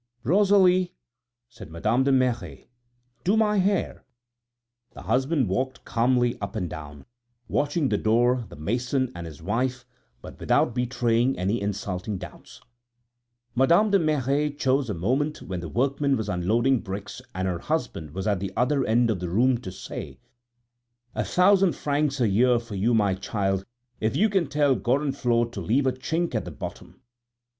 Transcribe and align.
"Rosalie," 0.23 0.95
said 1.47 1.69
Madame 1.69 2.03
de 2.03 2.11
Merret, 2.11 2.67
"do 3.23 3.37
my 3.37 3.57
hair." 3.57 4.03
The 4.95 5.03
husband 5.03 5.47
walked 5.47 5.85
calmly 5.85 6.41
up 6.41 6.55
and 6.55 6.67
down, 6.67 7.05
watching 7.47 7.87
the 7.89 7.99
door, 7.99 8.47
the 8.49 8.55
mason, 8.55 9.11
and 9.13 9.27
his 9.27 9.43
wife, 9.43 9.85
but 10.19 10.39
without 10.39 10.73
betraying 10.73 11.37
any 11.37 11.61
insulting 11.61 12.17
doubts. 12.17 12.61
Madame 13.53 13.91
de 13.91 13.99
Merret 13.99 14.57
chose 14.57 14.89
a 14.89 14.95
moment 14.95 15.43
when 15.43 15.59
the 15.59 15.69
workman 15.69 16.17
was 16.17 16.29
unloading 16.29 16.79
bricks 16.79 17.21
and 17.35 17.47
her 17.47 17.59
husband 17.59 18.09
was 18.09 18.25
at 18.25 18.39
the 18.39 18.51
other 18.57 18.83
end 18.83 19.11
of 19.11 19.19
the 19.19 19.29
room 19.29 19.59
to 19.59 19.71
say 19.71 20.13
to 20.13 20.17
Rosalie: 20.17 20.21
"A 21.13 21.23
thousand 21.25 21.71
francs 21.75 22.19
a 22.19 22.27
year 22.27 22.57
for 22.57 22.73
you, 22.73 22.95
my 22.95 23.13
child, 23.13 23.63
if 23.99 24.15
you 24.15 24.29
can 24.29 24.47
tell 24.47 24.73
Gorenflot 24.75 25.51
to 25.51 25.61
leave 25.61 25.85
a 25.85 25.91
chink 25.91 26.33
at 26.33 26.43
the 26.43 26.49
bottom." 26.49 27.03